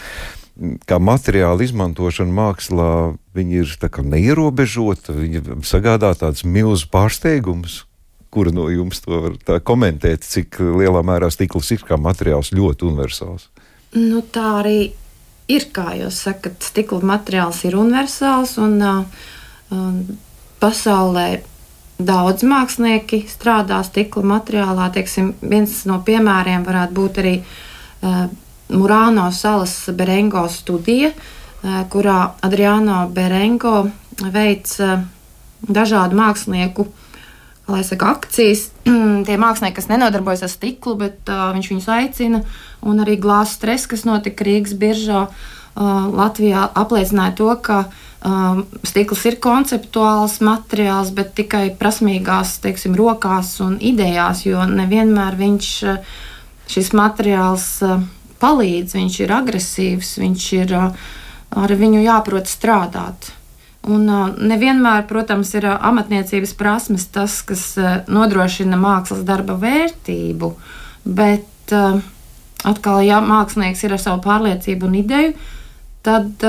kā 0.88 1.00
materiāla 1.00 1.64
izmantošana 1.64 2.34
mākslā 2.36 2.92
ir 3.40 3.78
neierobežota, 4.14 5.16
viņa 5.16 5.60
sagādā 5.64 6.12
tādus 6.18 6.44
milzus 6.44 6.88
pārsteigumus. 6.92 7.86
Kura 8.30 8.52
no 8.54 8.68
jums 8.70 9.00
to 9.02 9.24
var 9.24 9.62
komentēt, 9.66 10.22
cik 10.28 10.60
lielā 10.60 11.02
mērā 11.06 11.32
stikls 11.34 11.72
ir 11.74 11.82
kā 11.88 11.98
materiāls 11.98 12.52
ļoti 12.54 12.86
universāls? 12.86 13.48
Nu, 13.96 14.22
tā 14.22 14.60
arī 14.60 14.92
ir, 15.50 15.70
kā 15.74 15.96
jūs 15.98 16.20
sakat, 16.28 16.60
stikla 16.62 17.02
materiāls 17.16 17.64
ir 17.66 17.78
universāls 17.80 18.54
un 18.62 18.76
uh, 18.86 20.04
pasaulē 20.62 21.30
daudz 22.00 22.46
mākslinieki 22.48 23.24
strādā 23.32 23.80
stikla 23.88 24.28
materiālā. 24.36 24.92
Teiksim, 24.94 25.34
viens 25.42 25.82
no 25.90 25.98
piemēriem 26.06 26.68
varētu 26.68 26.96
būt 27.00 27.20
arī 27.24 27.34
uh, 27.42 28.30
Murāno 28.70 29.32
salas 29.32 29.90
Berengo 29.92 30.48
studija, 30.50 31.10
eh, 31.10 31.84
kurā 31.90 32.32
Adriano 32.42 33.08
Berengo 33.10 33.90
veic 34.22 34.80
eh, 34.80 35.00
dažādu 35.62 36.16
mākslinieku 36.16 36.88
saka, 37.84 38.14
akcijas. 38.16 38.70
Tie 39.28 39.38
mākslinieki, 39.38 39.76
kas 39.78 39.90
nenodarbojas 39.90 40.44
ar 40.46 40.52
stiklu, 40.52 40.96
bet 41.00 41.30
uh, 41.30 41.50
viņš 41.54 41.70
viņus 41.70 41.90
aicina, 41.94 42.44
un 42.82 43.02
arī 43.04 43.18
glāzes 43.22 43.58
stress, 43.60 43.90
kas 43.90 44.06
notika 44.08 44.46
Rīgas 44.48 44.74
biržā, 44.80 45.26
uh, 45.30 46.08
Latvijā 46.10 46.66
apliecināja 46.80 47.36
to, 47.38 47.50
ka 47.62 47.84
um, 48.26 48.64
stikls 48.82 49.26
ir 49.30 49.38
konceptuāls 49.44 50.40
materiāls, 50.46 51.14
bet 51.14 51.36
tikai 51.38 51.68
prasmīgās 51.78 52.58
teiksim, 52.64 52.98
rokās 52.98 53.60
un 53.66 53.78
idejās, 53.78 54.48
jo 54.48 54.66
nevienmēr 54.66 55.38
viņš, 55.38 55.74
šis 56.70 56.94
materiāls 56.98 57.70
uh, 57.86 58.02
palīdz, 58.42 58.96
viņš 58.98 59.20
ir 59.24 59.34
agresīvs, 59.36 60.14
viņš 60.22 60.48
ir 60.60 60.76
ar 60.80 61.76
viņu 61.82 62.04
jāprot 62.04 62.50
strādāt. 62.50 63.32
Un 63.90 64.06
nevienmēr, 64.36 65.06
protams, 65.08 65.54
ir 65.56 65.70
amatniecības 65.72 66.52
prasmes 66.60 67.08
tas, 67.14 67.40
kas 67.48 67.64
nodrošina 68.12 68.78
mākslas 68.78 69.24
darba 69.28 69.56
vērtību, 69.60 70.52
bet 71.08 71.74
atkal, 71.74 73.00
ja 73.08 73.22
mākslinieks 73.24 73.86
ir 73.88 73.96
ar 73.96 74.04
savu 74.04 74.22
pārliecību 74.26 74.90
un 74.90 74.98
ideju, 75.00 75.36
tad 76.04 76.44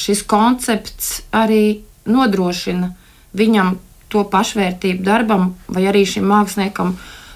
šis 0.00 0.22
koncepts 0.28 1.20
arī 1.36 1.82
nodrošina 2.08 2.92
viņam 3.36 3.76
to 4.12 4.24
pašvērtību 4.30 5.04
darbam, 5.04 5.50
vai 5.68 5.86
arī 5.90 6.04
šim 6.08 6.26
māksliniekam 6.30 6.94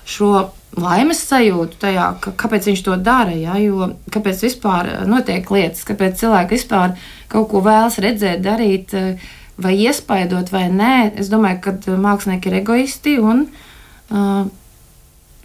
šo 0.08 0.50
laimes 0.78 1.20
sajūtu 1.26 1.80
tajā, 1.82 2.06
ka, 2.22 2.32
kāpēc 2.38 2.70
viņš 2.70 2.84
to 2.86 2.96
dara. 3.02 3.34
Ja? 3.34 3.56
Jo, 3.60 3.92
kāpēc 4.12 4.44
vispār 4.46 4.92
eh, 4.92 5.02
notiek 5.10 5.50
lietas, 5.50 5.84
kāpēc 5.88 6.20
cilvēki 6.22 6.56
vispār 6.58 6.96
kaut 7.32 7.50
ko 7.50 7.62
vēlas 7.64 7.98
redzēt, 8.02 8.42
darīt, 8.44 8.94
eh, 8.94 9.30
vai 9.60 9.74
iespaidot, 9.76 10.52
vai 10.54 10.68
nē. 10.72 10.94
Es 11.20 11.30
domāju, 11.32 11.60
ka 11.66 11.76
eh, 11.76 11.98
mākslinieki 12.00 12.50
ir 12.50 12.58
egoisti 12.62 13.18
un, 13.20 13.46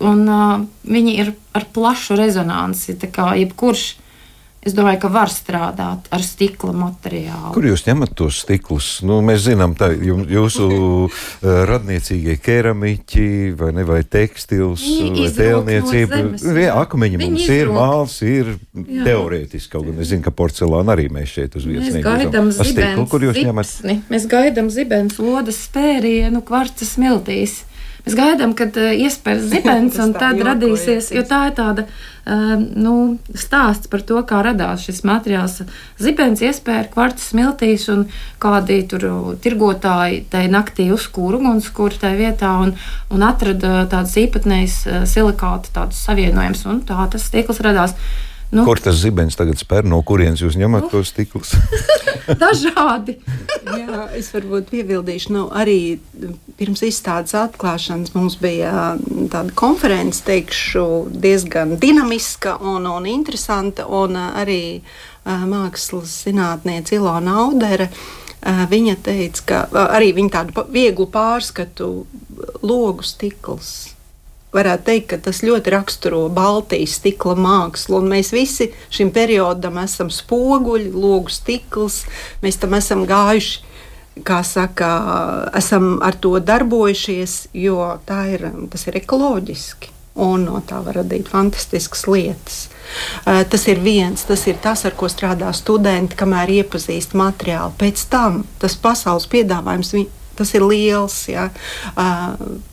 un 0.01 0.21
viņi 0.89 1.11
ir 1.21 1.35
ar 1.55 1.67
plašu 1.73 2.17
kā 3.13 3.33
jebkurš 3.37 3.83
Es 4.65 4.73
domāju, 4.73 4.97
ka 5.03 5.09
var 5.13 5.29
strādāt 5.29 6.07
ar 6.09 6.23
stikla 6.25 6.71
materiālu. 6.73 7.51
Kur 7.53 7.67
jūs 7.67 7.83
ņemat 7.85 8.15
tos 8.17 8.39
stiklus? 8.41 8.87
Nu, 9.05 9.19
mēs 9.25 9.43
zinām, 9.45 9.75
tā 9.77 9.91
jūsu 9.93 10.65
eh, 11.05 11.19
radniecīgie 11.69 12.33
keramiķi 12.41 13.27
vai, 13.59 13.69
ne, 13.77 13.85
vai 13.85 13.99
tekstils 14.01 14.81
vai 14.81 15.29
tēlniecība. 15.37 16.21
No 16.33 16.55
Jā, 16.57 16.73
akmeņi 16.81 17.21
Viņi 17.21 17.29
mums 17.35 17.45
izrok. 17.45 17.59
ir, 17.59 17.71
māls 17.75 18.17
ir 18.25 18.51
Jā. 18.55 19.05
teorētiski, 19.11 19.69
kaut 19.75 19.85
gan 19.91 20.01
es 20.01 20.09
zinu, 20.09 20.25
ka 20.25 20.33
porcelāna 20.33 20.95
arī 20.97 21.11
mēs 21.13 21.35
šeit 21.37 21.59
uz 21.59 21.69
vietas. 21.69 22.65
Stiklu, 22.65 23.05
kur 23.11 23.29
jūs 23.29 23.37
ņemat? 23.45 23.77
Mēs 24.09 24.25
gaidām 24.31 24.73
zibens, 24.73 25.21
lodas 25.21 25.61
spērienu, 25.67 26.41
kvarca 26.47 26.89
smiltīs. 26.89 27.61
Mēs 28.05 28.15
gaidām, 28.17 28.53
kad 28.57 28.75
uh, 28.77 28.91
iespējas 28.93 29.47
zibens, 29.53 29.95
un 30.01 30.13
tad 30.13 30.41
radīsies, 30.45 31.09
jo 31.15 31.23
tā 31.25 31.39
ir 31.49 31.55
tāda 31.57 31.85
uh, 31.87 32.53
nu, 32.57 32.95
stāsts 33.33 33.89
par 33.89 34.03
to, 34.05 34.19
kā 34.29 34.43
radās 34.45 34.85
šis 34.85 35.01
materiāls. 35.07 35.61
Zibens 36.01 36.43
iespēja 36.45 36.85
kvarts 36.93 37.31
smiltīs, 37.31 37.87
un 37.93 38.05
kādi 38.41 38.81
tur 38.91 39.07
tirgotāji 39.41 40.23
tajā 40.33 40.51
naktī 40.53 40.91
uzkūra 40.93 41.41
ugunskura 41.41 42.03
tajā 42.05 42.19
vietā 42.19 42.53
un, 42.61 42.75
un 43.09 43.25
atrada 43.25 43.87
tādas 43.89 44.13
īpatnējas 44.21 44.77
silikāta 45.09 45.73
tādus 45.79 46.05
savienojumus, 46.05 46.65
un 46.69 46.85
tā 46.85 47.09
tas 47.11 47.29
tīkls 47.33 47.63
radās. 47.65 47.97
Nu, 48.51 48.63
Kur 48.65 48.79
tas 48.79 48.99
zibens 49.01 49.35
tagad 49.35 49.57
spēr, 49.59 49.85
no 49.89 49.97
kurienes 50.05 50.41
jūs 50.43 50.55
ņemat 50.59 50.85
nu, 50.85 50.89
tos 50.93 51.09
stiklus? 51.11 51.55
Dažādi. 52.43 53.17
Jā, 53.81 54.05
es 54.17 54.29
varbūt 54.33 54.69
piebildīšu, 54.69 55.33
nu, 55.33 55.45
arī 55.49 55.97
pirms 56.59 56.83
izstādes 56.85 57.35
atklāšanas 57.37 58.13
mums 58.15 58.37
bija 58.41 58.93
tāda 59.33 59.49
konference, 59.57 60.21
teikšu, 60.27 60.85
diezgan 61.09 61.75
dinamiska 61.81 62.59
un, 62.61 62.85
un 62.89 63.09
interesanta, 63.09 63.87
un 63.89 64.19
arī 64.21 64.61
mākslas 65.25 66.21
zinātniece 66.27 66.99
Ilona 66.99 67.39
Audere. 67.47 67.89
Viņa 68.45 68.99
teica, 69.01 69.41
ka 69.49 69.85
arī 69.97 70.11
viņa 70.13 70.31
tādu 70.35 70.67
vieglu 70.69 71.09
pārskatu 71.09 71.89
logu 72.61 73.05
stikls 73.05 73.94
varētu 74.55 74.87
teikt, 74.89 75.07
ka 75.11 75.19
tas 75.27 75.43
ļoti 75.45 75.73
raksturo 75.75 76.25
Baltijas 76.33 76.97
stikla 76.99 77.35
mākslu. 77.39 78.01
Mēs 78.07 78.31
visi 78.35 78.71
šim 78.93 79.11
periodam 79.15 79.79
esam 79.83 80.11
spoguļi, 80.13 80.91
logu 80.95 81.33
stikls, 81.33 82.03
mēs 82.45 82.61
tam 82.61 82.77
esam 82.79 83.05
gājuši. 83.09 83.73
Kā 84.23 84.37
saka, 84.47 84.89
esam 85.59 85.97
ar 85.99 86.15
to 86.23 86.37
darbojušies, 86.39 87.49
jo 87.51 87.81
ir, 88.31 88.45
tas 88.71 88.87
ir 88.87 88.95
ekoloģiski 89.01 89.91
un 90.15 90.45
no 90.47 90.61
tā 90.63 90.79
var 90.85 91.01
radīt 91.01 91.27
fantastiskas 91.27 92.05
lietas. 92.07 92.59
Tas 93.25 93.65
ir 93.67 93.81
viens, 93.83 94.23
tas 94.23 94.45
ir 94.47 94.55
tas, 94.63 94.85
ar 94.87 94.95
ko 94.95 95.09
strādā 95.11 95.51
studenti, 95.51 96.15
kamēr 96.15 96.53
iepazīst 96.61 97.17
materiālu. 97.17 97.75
Pēc 97.79 98.05
tam 98.11 98.45
tas 98.61 98.77
pasaules 98.79 99.27
piedāvājums 99.31 99.91
Tas 100.35 100.51
ir 100.55 100.65
liels. 100.67 101.15
Ja. 101.31 101.47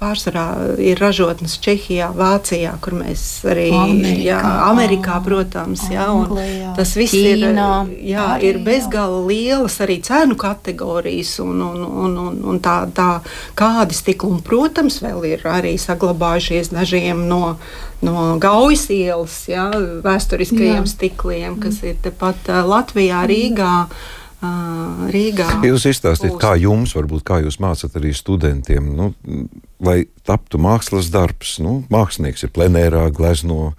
Pārsvarā 0.01 0.47
ir 0.83 1.01
ražotnes 1.03 1.59
Čehijā, 1.63 2.11
Vācijā, 2.17 2.75
kur 2.83 2.97
mēs 2.99 3.25
arī 3.49 3.69
Amerikā, 3.77 4.25
jā, 4.27 4.41
Amerikā 4.69 5.19
protams. 5.25 5.85
Jā, 5.93 6.09
tas 6.77 6.95
viss 6.99 7.15
Ķīnā, 7.15 7.69
ir, 7.87 8.03
jā, 8.13 8.27
arī, 8.37 8.51
ir 8.51 8.61
bezgala 8.67 9.23
lielas 9.29 9.79
arī 9.85 10.01
cenu 10.05 10.37
kategorijas 10.41 11.37
un, 11.45 11.63
un, 11.69 11.87
un, 11.87 12.19
un, 12.27 12.43
un 12.53 12.61
tā, 12.63 12.83
tā 12.95 13.11
kādi 13.59 13.97
stikli. 13.97 14.33
Un, 14.33 14.43
protams, 14.47 15.01
vēl 15.05 15.25
ir 15.35 15.49
arī 15.49 15.77
saglabājušies 15.81 16.73
dažiem 16.75 17.27
no 17.31 17.57
no 18.03 18.37
Gaujas 18.43 18.89
ielas, 18.91 19.37
ja, 19.47 19.69
vēsturiskajiem 20.03 20.83
jā. 20.83 20.91
stikliem, 20.91 21.55
kas 21.63 21.79
ir 21.87 22.01
tepat 22.03 22.51
Latvijā, 22.67 23.23
Rīgā. 23.31 23.77
Mm. 23.87 24.19
Rīgā. 24.43 25.49
Jūs 25.67 25.85
izstāstīt, 25.87 26.35
kā 26.43 26.57
jums, 26.59 26.97
varbūt 26.99 27.23
kā 27.27 27.39
jūs 27.45 27.61
mācāt 27.63 27.95
arī 28.01 28.11
studentiem, 28.17 28.89
nu, 28.99 29.13
lai 29.83 30.03
taptu 30.27 30.59
mākslas 30.63 31.13
darbs. 31.15 31.59
Nu, 31.63 31.83
mākslinieks 31.93 32.49
ir 32.49 32.55
plenērā, 32.55 33.05
glezno. 33.15 33.75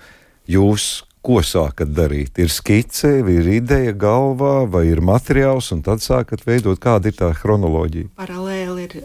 Jūs 0.48 1.04
ko 1.24 1.40
sākat 1.44 1.94
darīt? 1.96 2.40
Ir 2.40 2.52
skice, 2.52 3.16
ir 3.32 3.48
ideja 3.58 3.94
galvā, 3.96 4.64
vai 4.70 4.86
ir 4.92 5.04
materiāls, 5.04 5.72
un 5.76 5.84
tad 5.86 6.04
sākat 6.04 6.44
veidot, 6.48 6.80
kāda 6.84 7.12
ir 7.12 7.18
tā 7.20 7.32
chronoloģija? 7.38 8.12
Paralēli 8.20 8.88
ir, 8.88 8.98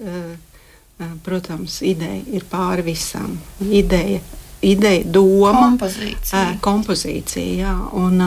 protams, 1.26 1.80
ideja 1.86 2.22
ir 2.38 2.46
pāri 2.50 2.86
visam. 2.90 3.38
Ideja 3.62 4.22
ideja, 4.60 5.04
doma, 5.04 5.52
kompozīcija. 5.68 6.44
Kompozīcija 6.64 7.58
jā, 7.62 7.74
un 7.98 8.22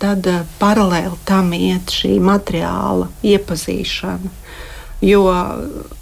tad 0.00 0.28
paralēli 0.60 1.18
tam 1.28 1.52
iet 1.56 1.92
šī 1.92 2.16
materiāla 2.24 3.10
iepazīšana. 3.24 4.32
Jo 5.04 5.26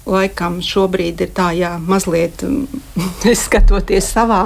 laikam 0.06 0.58
šobrīd 0.62 1.20
ir 1.22 1.30
tā, 1.34 1.50
jā, 1.54 1.76
mazliet 1.86 2.42
skatoties 3.44 4.08
savā. 4.14 4.40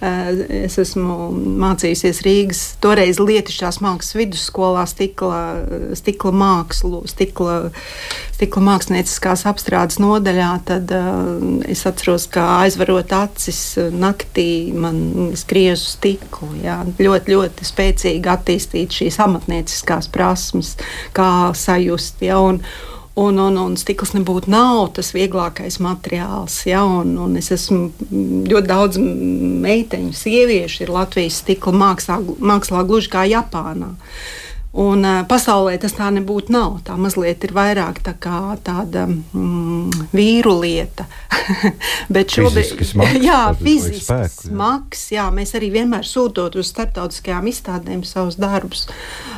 Es 0.00 0.78
esmu 0.80 1.30
mācījusies 1.60 2.22
Rīgas, 2.26 2.62
toreiz 2.82 3.18
Lietišķās 3.22 3.80
mākslas 3.82 4.16
vidusskolā, 4.18 4.84
stikla, 4.90 5.40
stikla 5.98 6.32
mākslu, 6.42 7.02
stikla, 7.10 7.56
stikla 8.36 8.62
mākslinieckās 8.68 9.44
apstrādes 9.50 9.98
nodaļā. 10.02 10.50
Tad 10.68 10.94
es 11.70 11.82
atceros, 11.90 12.28
kā 12.30 12.46
aizvarot 12.60 13.14
acis 13.18 13.62
naktī, 13.90 14.70
man 14.74 15.32
skriezu 15.38 15.90
stiklu. 15.96 16.52
Jā, 16.62 16.80
ļoti, 17.00 17.34
ļoti 17.34 17.66
spēcīgi 17.66 18.30
attīstīt 18.30 19.00
šīs 19.00 19.18
amatnieciskās 19.26 20.10
prasmes, 20.14 20.76
kā 21.16 21.50
sajust. 21.58 22.22
Jā, 22.22 22.38
un, 22.46 22.62
Un, 23.18 23.40
un, 23.42 23.56
un 23.58 23.72
stikls 23.76 24.12
nebūtu 24.14 24.52
nav 24.52 24.92
tas 24.96 25.10
vieglākais 25.12 25.80
materiāls. 25.82 26.60
Ja? 26.68 26.84
Un, 26.86 27.16
un 27.18 27.34
es 27.40 27.50
esmu 27.54 27.90
ļoti 28.50 28.66
daudz 28.70 29.00
meiteņu, 29.00 30.12
sieviešu 30.16 30.84
ir 30.84 30.94
Latvijas 30.94 31.40
stikla 31.42 31.74
mākslā, 31.74 32.20
mākslā 32.38 32.84
gluži 32.86 33.10
kā 33.12 33.26
Japānā. 33.28 33.90
Uh, 33.90 34.40
Un 34.70 35.02
uh, 35.02 35.24
pasaulē 35.26 35.72
tas 35.82 35.96
tā 35.96 36.12
nebūtu. 36.14 36.52
Nav. 36.54 36.76
Tā 36.86 36.94
mazliet 36.94 37.42
ir 37.42 37.54
vairāk 37.56 37.98
tā 38.06 38.14
tāda 38.14 39.08
mm, 39.10 40.10
vīru 40.14 40.54
lieta. 40.62 41.08
Bet 42.14 42.30
šobrīd 42.36 42.78
ir 42.78 43.18
jā, 43.30 43.40
fizisks 43.58 44.44
smags. 44.46 45.04
Jā, 45.10 45.26
mēs 45.34 45.56
arī 45.58 45.72
vienmēr 45.74 46.06
sūtot 46.06 46.54
uz 46.60 46.70
starptautiskajām 46.70 47.50
izstādēm 47.50 48.04
savus 48.06 48.38
darbus. 48.38 48.86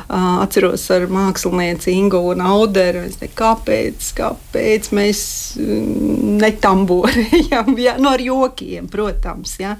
Uh, 0.03 0.43
atceros 0.43 0.85
ar 0.93 1.07
mākslinieci 1.09 1.95
Ingu 1.97 2.21
un 2.29 2.43
Auderu. 2.45 3.07
Te, 3.17 3.31
kāpēc, 3.33 4.13
kāpēc 4.19 4.91
mēs 4.93 5.23
mm, 5.57 6.35
netamborējam? 6.43 7.73
Jā, 7.87 7.97
no 7.97 8.13
ar 8.13 8.21
jokiem, 8.21 8.85
protams. 8.91 9.57
Jā. 9.63 9.79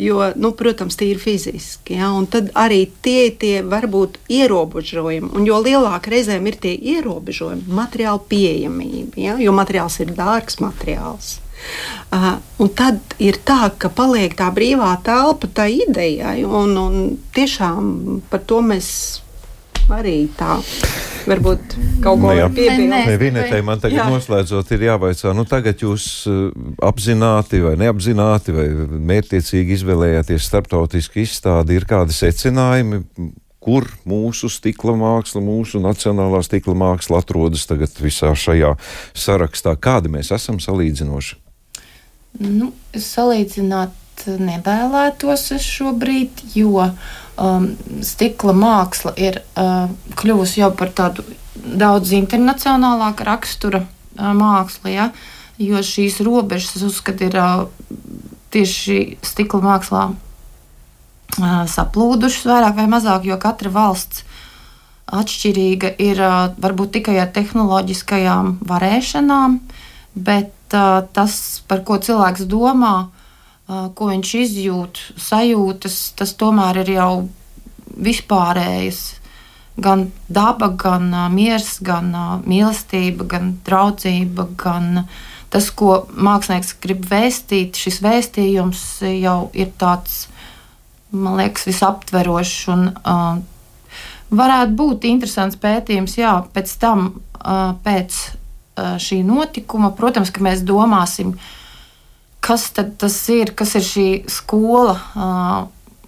Jo, 0.00 0.30
nu, 0.36 0.54
protams, 0.56 0.96
tie 0.96 1.10
ir 1.12 1.18
fiziski. 1.20 1.98
Ja, 1.98 2.08
tad 2.32 2.48
arī 2.56 2.86
tie, 3.04 3.28
tie 3.36 3.60
var 3.60 3.84
būt 3.92 4.16
ierobežojumi. 4.90 5.30
Un 5.36 5.46
jo 5.46 5.60
lielāka 5.62 6.10
reizēm 6.10 6.46
ir 6.46 6.58
tie 6.60 6.74
ierobežojumi, 6.74 7.68
materiāla 7.68 8.20
pieejamība, 8.28 9.20
ja, 9.20 9.38
jo 9.38 9.52
materiāls 9.52 10.00
ir 10.00 10.14
dārgs 10.16 10.60
materiāls. 10.60 11.38
Uh, 12.10 12.40
un 12.58 12.70
tad 12.72 13.00
ir 13.20 13.36
tā, 13.44 13.70
ka 13.76 13.90
paliek 13.92 14.32
tā 14.34 14.48
brīvā 14.50 14.94
telpa 15.04 15.46
tai 15.52 15.74
idejai, 15.84 16.40
un, 16.44 16.76
un 16.76 17.18
tiešām 17.36 18.22
par 18.30 18.40
to 18.48 18.62
mēs 18.64 19.20
arī 19.90 20.30
tā 20.38 20.56
varbūt 21.26 21.74
kaut 22.00 22.22
ko 22.22 22.32
piebilst. 22.54 23.12
Vinetē 23.20 23.60
man 23.66 23.82
tagad 23.82 23.98
jā. 23.98 24.06
noslēdzot 24.08 24.72
ir 24.72 24.86
jāvaicā, 24.86 25.34
nu 25.36 25.44
tagad 25.44 25.84
jūs 25.84 26.06
apzināti 26.80 27.60
vai 27.60 27.74
neapzināti 27.82 28.56
vai 28.56 28.66
mērķiecīgi 29.10 29.76
izvēlējāties 29.76 30.48
starptautisku 30.48 31.20
izstādi, 31.26 31.76
ir 31.76 31.84
kādi 31.90 32.16
secinājumi, 32.16 33.02
kur 33.60 33.86
mūsu 34.08 34.48
stikla 34.52 34.94
māksla, 34.96 35.42
mūsu 35.44 35.80
nacionālā 35.84 36.40
stikla 36.44 36.74
māksla 36.80 37.20
atrodas 37.20 37.66
tagad 37.68 37.92
visā 38.00 38.32
šajā 38.32 38.74
sarakstā. 39.12 39.76
Kādi 39.76 40.12
mēs 40.12 40.32
esam 40.34 40.60
salīdzinoši? 40.62 41.36
Nu, 42.40 42.70
salīdzināt 42.94 44.24
nevēlētos 44.40 45.50
es 45.56 45.66
šobrīd, 45.66 46.42
jo 46.54 46.86
um, 46.86 47.68
stikla 48.04 48.54
māksla 48.56 49.12
ir 49.20 49.40
uh, 49.40 49.90
kļuvusi 50.20 50.62
jau 50.62 50.70
par 50.76 50.92
tādu 50.96 51.24
daudz 51.56 52.14
internacionālāku 52.16 53.26
rakstura 53.28 53.82
uh, 53.84 54.32
mākslu. 54.36 54.92
Ja? 54.92 55.10
Jo 55.60 55.82
šīs 55.84 56.20
robežas, 56.24 56.76
es 56.78 56.86
uzskatu, 56.86 57.28
ir 57.28 57.36
uh, 57.40 57.66
tieši 58.54 59.20
stikla 59.24 59.62
mākslā 59.64 60.08
saplūdušas 61.38 62.48
vairāk 62.48 62.80
vai 62.80 62.88
mazāk, 62.90 63.28
jo 63.28 63.38
katra 63.40 63.70
valsts 63.70 64.24
atšķirīga 65.10 65.94
ir 65.98 66.20
uh, 66.22 66.50
varbūt 66.62 66.92
tikai 66.98 67.16
ar 67.22 67.30
tehnoloģiskajām 67.34 68.60
varēšanām, 68.66 69.56
bet 70.14 70.76
uh, 70.76 71.00
tas, 71.14 71.62
par 71.66 71.82
ko 71.86 71.98
cilvēks 71.98 72.46
domā, 72.50 73.10
ko 73.70 74.10
viņš 74.10 74.30
izjūt, 74.34 75.00
sajūtas, 75.20 75.96
tas 76.18 76.34
tomēr 76.34 76.82
ir 76.82 76.94
jau 76.96 77.12
vispārējais. 78.00 79.00
Gan 79.80 80.08
daba, 80.28 80.72
gan 80.76 81.06
uh, 81.14 81.28
miers, 81.32 81.76
gan 81.86 82.10
uh, 82.12 82.32
mīlestība, 82.42 83.24
gan 83.30 83.52
draudzība, 83.64 84.48
gan 84.58 85.04
tas, 85.54 85.70
ko 85.70 86.02
mākslinieks 86.10 86.74
grib 86.82 87.06
vēstīt. 87.08 87.78
Šis 87.78 88.00
vēstījums 88.04 88.82
jau 89.22 89.38
ir 89.54 89.70
tāds, 89.80 90.26
man 91.12 91.38
liekas, 91.40 91.68
visaptverošs. 91.68 92.58
Un, 92.74 92.90
uh, 93.04 93.38
varētu 94.30 94.76
būt 94.78 95.08
interesants 95.10 95.58
pētījums, 95.60 96.18
jā, 96.20 96.34
pēc 96.54 96.74
tam, 96.82 97.08
uh, 97.40 97.72
pēc 97.86 98.20
uh, 98.26 98.98
šī 99.02 99.22
notikuma, 99.26 99.92
protams, 99.96 100.30
ka 100.34 100.44
mēs 100.46 100.62
domāsim, 100.66 101.34
uh, 101.34 101.56
kas 102.40 102.70
tas 102.72 103.16
ir, 103.28 103.52
kas 103.54 103.76
ir 103.78 103.84
šī 103.86 104.08
skola. 104.30 104.96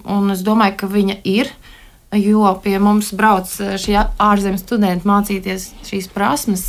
Un 0.03 0.35
es 0.35 0.43
domāju, 0.43 0.81
ka 0.83 0.91
viņa 0.91 1.21
ir. 1.29 1.53
Jo 2.13 2.51
pie 2.61 2.77
mums 2.83 3.13
brauc 3.17 3.49
šie 3.81 3.97
ārzemes 4.21 4.61
studenti 4.61 5.09
mācīties 5.09 5.71
šīs 5.89 6.11
prasmes, 6.13 6.65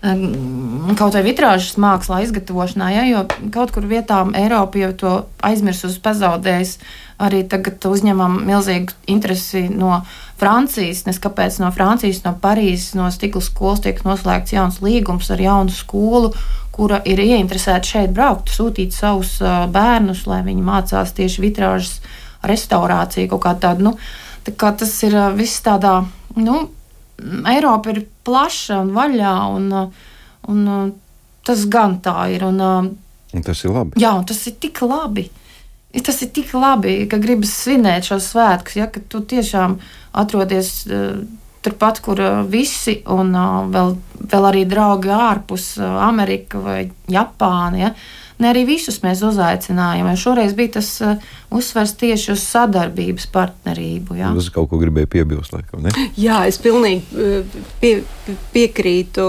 kaut 0.00 1.14
vai 1.14 1.22
vitrāžas 1.22 1.76
mākslā, 1.78 2.24
izgatavošanā. 2.24 2.88
Ja, 2.96 3.04
jo 3.06 3.22
kaut 3.54 3.70
kur 3.74 3.86
vietām 3.86 4.34
Eiropa 4.34 4.80
jau 4.80 4.90
to 5.02 5.12
aizmirsusi, 5.46 6.00
pazaudējusi. 6.02 6.82
Arī 7.20 7.42
tagad 7.44 7.84
uzņemam 7.84 8.38
milzīgu 8.48 8.94
interesi 9.12 9.66
no 9.68 10.00
Francijas. 10.40 11.04
Nes 11.04 11.20
kāpēc 11.20 11.58
no 11.60 11.68
Francijas, 11.74 12.22
no 12.24 12.32
Parīzes, 12.40 12.94
no 12.96 13.10
stikla 13.12 13.42
skolas 13.44 13.84
tiek 13.84 14.00
noslēgts 14.06 14.56
jauns 14.56 14.80
līgums 14.84 15.28
ar 15.34 15.42
jaunu 15.44 15.74
skolu 15.74 16.32
kura 16.80 17.00
ir 17.04 17.20
ieinteresēta 17.20 17.84
šeit 17.84 18.12
braukt, 18.16 18.48
sūtīt 18.52 18.94
savus 18.96 19.36
bērnus, 19.74 20.24
lai 20.30 20.40
viņi 20.46 20.64
mācās 20.64 21.12
tieši 21.16 21.42
vitrāžas 21.44 21.98
restaurāciju, 22.46 23.28
kaut 23.34 23.42
kā 23.44 23.54
tādu. 23.60 23.90
Nu, 23.90 23.92
tā 24.46 24.54
kā 24.56 24.72
tas 24.80 24.94
ir 25.04 25.16
viss 25.36 25.60
tādā, 25.66 26.00
nu, 26.40 26.62
Eiropa 27.20 27.92
ir 27.92 28.06
plaša 28.24 28.78
un 28.80 28.94
vaļā, 28.96 29.34
un, 29.52 29.66
un 30.48 30.92
tas 31.44 31.66
gan 31.68 31.98
tā 32.00 32.30
ir. 32.32 32.46
Un, 32.48 32.62
un 33.36 33.44
tas 33.44 33.60
ir 33.60 33.74
labi. 33.74 34.00
Jā, 34.00 34.14
un 34.16 34.24
tas 34.30 34.40
ir 34.48 34.56
tik 34.62 34.80
labi. 34.86 35.26
Tas 35.90 36.22
ir 36.22 36.30
tik 36.30 36.52
labi, 36.54 37.02
ka 37.10 37.18
gribas 37.18 37.50
svinēt 37.64 38.06
šos 38.06 38.30
svētkus, 38.30 38.76
ja 38.78 38.86
tu 38.90 39.24
tiešām 39.26 39.80
atrodies 40.22 40.70
uh, 40.86 41.18
turpat, 41.64 41.98
kur 42.04 42.22
uh, 42.22 42.40
visi, 42.46 43.00
un 43.10 43.34
uh, 43.34 43.66
vēl 43.72 43.96
vēl 44.30 44.48
arī 44.50 44.64
draugi 44.68 45.12
ārpus 45.14 45.74
Amerika 45.80 46.60
vai 46.62 46.80
Japāna. 47.10 47.80
Ja? 47.80 47.92
Ne 48.40 48.48
arī 48.52 48.62
visus 48.68 49.02
mēs 49.04 49.20
uzaicinājām. 49.26 50.08
Šoreiz 50.16 50.54
bija 50.56 50.76
tas 50.78 50.88
uh, 51.04 51.30
uzsvers 51.52 51.92
tieši 52.00 52.32
uz 52.34 52.44
sadarbības 52.44 53.28
partnerību. 53.32 54.16
Jā. 54.20 54.32
Jūs 54.36 54.50
kaut 54.54 54.70
ko 54.70 54.80
gribējāt 54.80 55.12
piebilst, 55.12 55.54
laikam, 55.56 55.84
ne? 55.84 55.92
Jā, 56.20 56.42
es 56.48 56.60
pilnīgi 56.62 57.24
pie, 57.82 57.94
piekrītu 58.54 59.26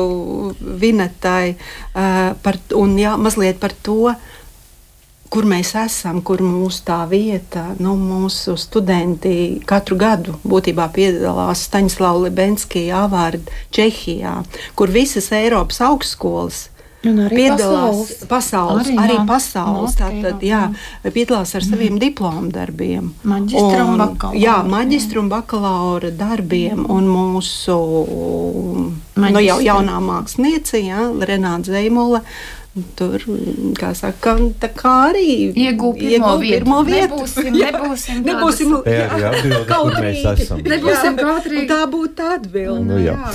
Vinetai 0.59 1.55
uh, 1.55 2.31
par, 2.43 2.61
un 2.79 2.95
jā, 2.99 3.17
mazliet 3.19 3.59
par 3.63 3.75
to. 3.83 4.13
Kur 5.31 5.45
mēs 5.47 5.71
esam, 5.79 6.19
kur 6.27 6.41
mūsu 6.43 6.83
tā 6.89 6.99
vieta, 7.07 7.69
nu, 7.79 7.93
mūsu 7.95 8.57
studenti 8.59 9.61
katru 9.67 9.95
gadu 9.99 10.35
būtībā 10.43 10.89
piedalās 10.91 11.63
Staņslava 11.69 12.25
Libenskija 12.25 13.05
avārda 13.05 13.63
Čehijā, 13.71 14.41
kur 14.75 14.91
visas 14.91 15.31
Eiropas 15.35 15.79
augstskolas 15.87 16.65
piedalās 17.01 18.21
pasaules, 18.29 18.29
pasaules 18.29 18.87
arī, 18.87 18.97
arī 19.01 19.15
jā, 19.15 19.25
pasaules. 19.25 19.95
Tātad, 19.97 20.43
jā, 20.45 20.61
piedalās 21.09 21.55
ar 21.57 21.65
saviem 21.65 21.95
mm. 21.95 22.01
diplomu 22.01 22.51
darbiem. 22.53 23.11
Maģistra 23.23 23.85
un, 23.85 23.95
un 23.95 24.03
bakalaura. 24.03 24.41
Jā, 24.41 24.57
maģistra 24.69 25.21
un 25.21 25.29
bakalaura 25.31 26.11
darbiem 26.13 26.85
un 26.85 27.09
mūsu 27.09 27.77
Maģistra. 29.17 29.33
nu, 29.33 29.43
jau 29.43 29.59
jaunā 29.65 29.99
māksliniece, 30.05 30.83
jā, 30.85 31.09
Renāta 31.25 31.73
Zeimula 31.73 32.21
Tur, 32.95 33.19
kā 33.75 33.89
saka, 33.91 34.37
tā 34.55 34.69
kā 34.71 34.91
arī 35.09 35.49
iegūt 35.51 35.97
pirmo, 35.99 36.29
pirmo 36.39 36.77
vietu. 36.87 37.17
Nebūsim, 37.19 37.49
nebūsim, 37.51 38.21
nebūsim 38.23 38.69
jā, 38.87 39.07
jā, 39.19 39.31
atbildi, 39.33 39.65
kur 39.67 39.97
mēs 39.97 40.21
esam. 40.31 40.61
Nebūsim 40.63 41.17
kautrīgi. 41.19 41.65
Tā 41.67 41.81
būtu 41.91 42.29
atbilde. 42.37 42.85
Nu, 42.87 42.99
jā. 43.03 43.17
Jā. 43.19 43.33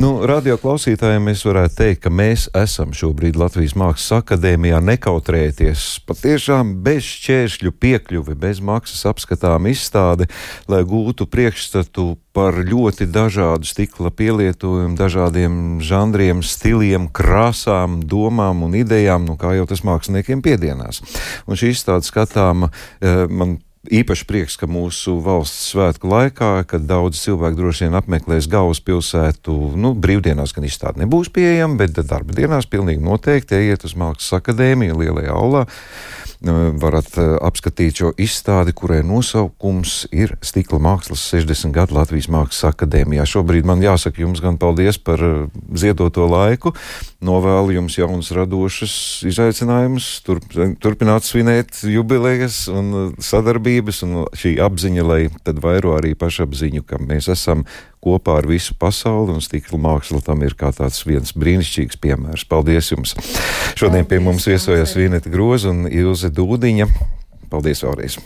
Nu, 0.00 0.12
radio 0.24 0.56
klausītājiem 0.62 1.28
mēs 1.28 1.44
varētu 1.44 1.76
teikt, 1.82 2.00
ka 2.06 2.12
mēs 2.14 2.46
esam 2.56 2.94
šobrīd 2.96 3.36
Latvijas 3.36 3.76
Mākslas 3.76 4.22
akadēmijā 4.22 4.80
nekautrēties. 4.88 5.84
Patiešām 6.08 6.78
bez 6.86 7.04
šķēršļu 7.04 7.74
piekļuvi, 7.84 8.38
bez 8.40 8.62
maksas 8.64 9.04
apskatām 9.12 9.68
izstāde, 9.68 10.30
lai 10.64 10.80
gūtu 10.88 11.28
priekšstatu 11.28 12.14
par 12.38 12.54
ļoti 12.62 13.08
dažādu 13.10 13.66
stikla 13.66 14.12
pielietojumu, 14.14 14.94
dažādiem 14.96 15.54
žanriem, 15.82 16.40
stiliem, 16.46 17.08
krāsām, 17.10 17.98
domām 18.06 18.62
un 18.62 18.77
idejām, 18.82 19.26
nu, 19.28 19.38
kā 19.40 19.54
jau 19.58 19.68
tas 19.68 19.84
māksliniekiem 19.86 20.42
piedienās. 20.44 21.02
Un 21.46 21.58
šī 21.58 21.72
izstāde 21.74 22.06
skatāma 22.08 22.70
eh, 22.70 23.26
man 23.28 23.58
īpaši 23.88 24.26
prieks, 24.28 24.56
ka 24.60 24.68
mūsu 24.68 25.16
valsts 25.24 25.70
svētku 25.72 26.10
laikā, 26.10 26.50
kad 26.68 26.84
daudz 26.88 27.20
cilvēku 27.22 27.60
droši 27.60 27.86
vien 27.86 27.96
apmeklēs 27.98 28.48
galvaspilsētu, 28.50 29.54
nu, 29.80 29.94
brīvdienās 29.96 30.52
gan 30.56 30.66
izstāde 30.68 31.02
nebūs 31.04 31.30
pieejama, 31.32 31.78
bet 31.84 31.98
darba 32.02 32.36
dienās 32.36 32.68
pilnīgi 32.68 33.04
noteikti 33.04 33.58
ejiet 33.62 33.86
uz 33.88 33.96
Mākslas 33.98 34.40
akadēmiju 34.40 34.98
lielajā 35.02 35.36
aulā 35.36 35.66
varat 36.78 37.16
eh, 37.18 37.32
apskatīt 37.42 37.98
šo 37.98 38.12
izstādi, 38.20 38.72
kurai 38.76 39.00
nosaukums 39.02 40.06
ir 40.14 40.36
Stikla 40.42 40.78
mākslas 40.78 41.24
60 41.32 41.74
gadu 41.74 41.96
Latvijas 41.98 42.28
Mākslas 42.30 42.70
akadēmijā. 42.70 43.26
Šobrīd 43.26 43.66
man 43.66 43.82
jāsaka 43.82 44.22
jums 44.22 44.40
gan 44.40 44.58
paldies 44.58 44.98
par 45.02 45.18
eh, 45.18 45.48
ziedoto 45.74 46.28
laiku, 46.30 46.74
novēlu 47.24 47.74
jums 47.74 47.96
jaunas 47.98 48.30
radošas 48.34 48.94
izaicinājumus, 49.26 50.06
turp, 50.26 50.46
turpināt 50.82 51.26
svinēt 51.26 51.82
jubilejas 51.90 52.66
un 52.70 52.90
eh, 52.94 53.10
sadarbības 53.22 54.02
un 54.06 54.16
šī 54.38 54.54
apziņa, 54.62 55.06
lai 55.06 55.20
tad 55.46 55.60
vairo 55.64 55.96
arī 55.98 56.14
pašapziņu, 56.18 56.84
ka 56.86 57.02
mēs 57.02 57.30
esam 57.34 57.66
kopā 58.04 58.38
ar 58.42 58.48
visu 58.50 58.76
pasauli, 58.78 59.34
un 59.34 59.44
stikla 59.44 59.80
māksla 59.82 60.22
tam 60.24 60.46
ir 60.46 60.54
kā 60.58 60.70
tāds 60.74 61.02
viens 61.08 61.34
brīnišķīgs 61.34 61.98
piemērs. 62.02 62.46
Paldies 62.48 62.94
jums! 62.94 63.16
Šodien 63.78 64.06
pie 64.08 64.22
mums 64.22 64.46
viesojas 64.48 64.94
Vineta 64.98 65.32
Groza 65.32 65.74
un 65.74 65.88
Ilze 65.90 66.30
Dūdiņa. 66.30 66.90
Paldies 67.50 67.82
vēlreiz! 67.82 68.20